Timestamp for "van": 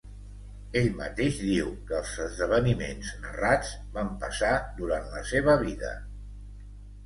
4.01-4.11